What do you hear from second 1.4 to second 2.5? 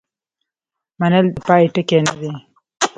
پای ټکی نه دی.